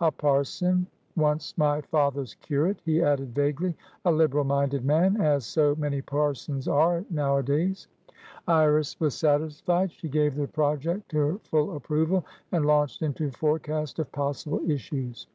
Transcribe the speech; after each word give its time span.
"A 0.00 0.10
parsononce 0.10 1.52
my 1.58 1.82
father's 1.82 2.36
curate," 2.36 2.80
he 2.86 3.02
added, 3.02 3.34
vaguely. 3.34 3.76
"A 4.06 4.10
liberal 4.10 4.44
minded 4.44 4.82
man, 4.82 5.20
as 5.20 5.44
so 5.44 5.74
many 5.76 6.00
parsons 6.00 6.66
are 6.66 7.04
nowadays." 7.10 7.86
Iris 8.48 8.98
was 8.98 9.12
satisfied. 9.14 9.92
She 9.92 10.08
gave 10.08 10.36
the 10.36 10.48
project 10.48 11.12
her 11.12 11.36
full 11.40 11.76
approval, 11.76 12.24
and 12.50 12.64
launched 12.64 13.02
into 13.02 13.30
forecast 13.30 13.98
of 13.98 14.10
possible 14.10 14.60
issues. 14.70 15.26